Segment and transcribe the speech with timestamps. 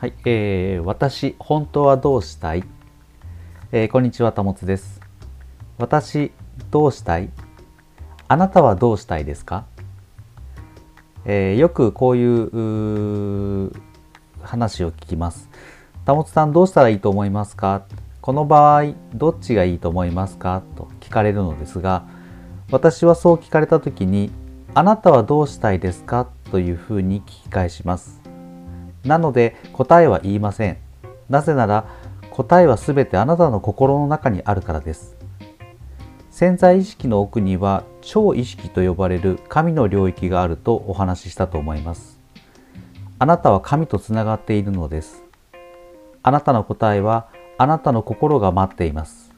[0.00, 2.64] はい、えー、私、本当はどうしたい、
[3.70, 4.98] えー、こんにちは、たもつです。
[5.76, 6.32] 私、
[6.70, 7.28] どうしたい？
[8.26, 9.66] あなたはどうしたいですか、
[11.26, 13.72] えー、よくこういう
[14.40, 15.50] 話を聞きます。
[16.06, 17.84] たもつさん、どうしたらいいと思いますか？
[18.22, 20.62] この場合、どっちがいいと思いますか？
[20.76, 22.06] と聞かれるのですが、
[22.70, 24.32] 私はそう聞かれた時に、
[24.72, 26.26] あなたはどうしたいですか？
[26.50, 28.19] というふうに聞き返します。
[29.04, 30.76] なので答えは言いません。
[31.28, 31.86] なぜなら
[32.30, 35.16] 答えはすべてあなたの心の中にあるからです。
[36.30, 42.18] 潜在意識の奥には超意識と呼ばれる神の領域があるとお話ししたと思います。
[43.18, 45.22] あなたは神とつながっているのです。
[46.22, 47.28] あなたの答えは
[47.58, 49.34] あなたの心が待っています。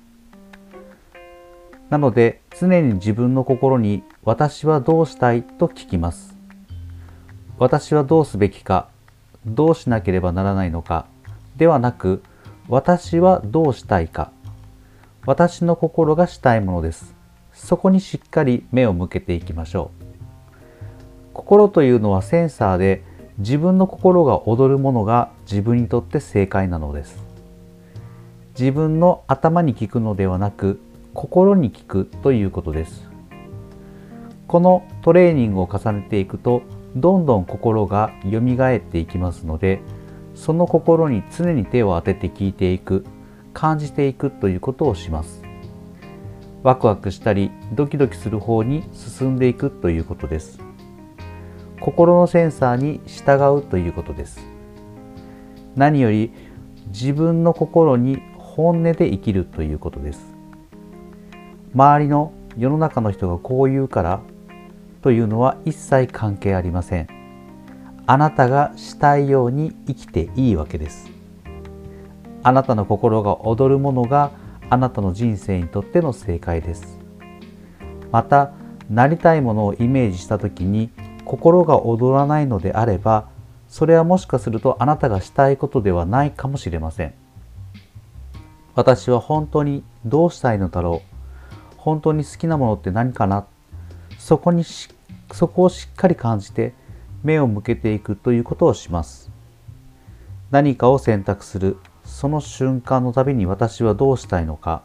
[1.91, 6.37] なので常に自分の心に私はどうしたいと聞きます。
[7.59, 8.89] 私はどうすべきか
[9.47, 11.07] どうしなければならないのか。
[11.57, 12.23] ではなく
[12.69, 14.31] 私はどうしたいか。
[15.27, 17.15] 私の心がしたいものです。
[17.53, 20.03] そこにしっかり目を向けていきましょう。
[21.33, 23.05] 心というのはセンサーで
[23.39, 27.25] 自分の心が踊るものが自分にとって正解なのです。
[28.59, 30.81] 自分の頭に聞くのではなく
[31.15, 33.09] 心に聞くということです。
[34.47, 36.63] このトレーニングを重ねていくと
[36.97, 39.81] どんどん心が蘇っていきますので
[40.35, 43.05] その心に常に手を当てて聞いていく
[43.53, 45.43] 感じていくということをします。
[46.63, 50.61] ワクワクしたりドキドキする方に進んでいくということです。
[51.81, 54.47] 心のセンサーに従うということです。
[55.75, 56.33] 何より
[56.89, 60.35] 自分の心に本音で生きるということです。
[61.75, 64.21] 周りの世の中の人がこう言うから
[65.03, 67.09] というのは一切関係ありません。
[68.07, 71.11] あなたがしたいように生きていいわけです。
[72.43, 74.31] あなたの心が踊るものが
[74.71, 76.99] あなたの人生にとっての正解です。
[78.11, 78.53] また
[78.91, 80.91] なりたいものをイメージした時に
[81.25, 83.29] 心が踊らないのであれば
[83.69, 87.15] それはもしかするとあなたがしたいことではないかもしれません。
[88.75, 91.13] 私は本当にどうしたいのだろう。
[91.77, 93.47] 本当に好きなものって何かな
[94.23, 94.89] そこにし
[95.33, 96.75] そこをしっかり感じて
[97.25, 99.33] 目を向けていくということをします。
[100.53, 101.77] 何かを選択する。
[102.05, 104.83] その瞬間のたびに私はどうしたいのか。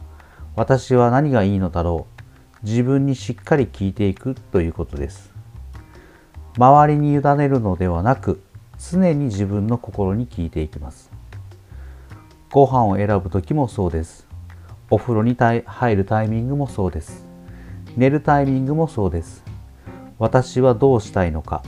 [0.56, 2.08] 私は何がいいのだろ
[2.64, 2.66] う。
[2.66, 5.32] 自分にしっかり聞いていくということです。
[6.56, 8.42] 周りに委ねるのではなく
[8.90, 11.12] 常に自分の心に聞いていきます。
[12.50, 14.26] ご飯を選ぶ時もそうです。
[14.90, 17.27] お風呂に入るタイミングもそうです。
[17.98, 19.42] 寝るタイミングもそうです。
[20.20, 21.64] 私はどうしたいのか。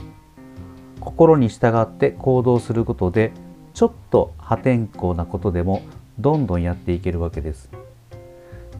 [1.01, 3.33] 心に従って行動することで
[3.73, 5.81] ちょっと破天荒なことでも
[6.19, 7.69] どんどんやっていけるわけです。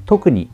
[0.06, 0.50] 特に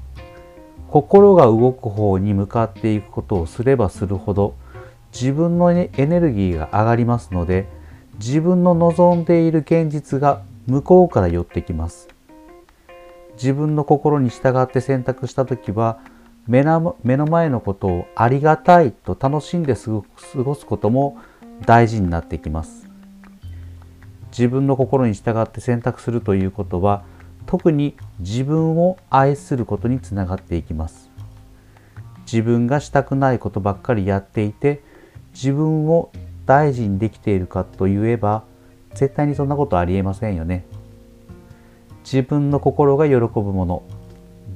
[0.90, 4.56] 心が動く方に向かっていくことをすればするほど
[5.14, 7.68] 自分のエネルギーが上がりますので
[8.18, 12.08] 自分の望んでいる現実が向こうから寄ってきます。
[13.36, 16.00] 自分の心に従って選択した時は
[16.48, 21.18] 目の前のことをありがたいと楽しんで過ごすことも
[21.66, 22.88] 大事になってきます。
[24.32, 27.04] 自分の心に従って選択するということは
[27.48, 31.10] 特に自分を愛することにつながっていきます。
[32.32, 34.82] 自分がしたくないことばっかりやっていて
[35.34, 36.12] 自分を
[36.46, 38.44] 大事にできているかといえば
[38.94, 40.66] 絶対にそんなことありえませんよね。
[42.04, 43.84] 自分の心が喜ぶもの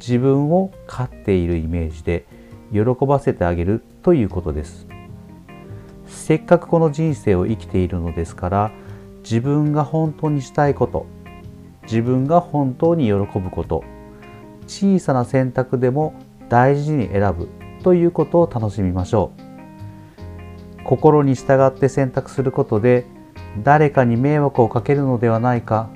[0.01, 2.25] 自分を飼っているイメージで
[2.73, 4.87] 喜ばせてあげるということです。
[6.07, 8.71] せっかくこの人生を生きているのですから
[9.23, 11.05] 自分が本当にしたいこと
[11.83, 13.83] 自分が本当に喜ぶこと
[14.67, 16.13] 小さな選択でも
[16.49, 17.47] 大事に選ぶ
[17.83, 20.83] ということを楽しみましょう。
[20.83, 23.05] 心に従って選択することで
[23.63, 25.89] 誰かに迷惑をかけるのではないか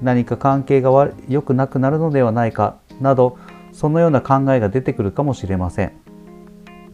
[0.00, 3.38] 何か関係が良くなくなるのではないかなど
[3.72, 5.92] そのような考えが出てくるかもしれません。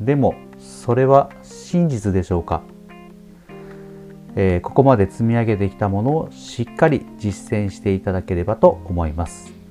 [0.00, 2.62] でもそれは真実でしょうか、
[4.34, 9.63] えー、ここまで積み上げてきたものをしっかり実践していただければと思います。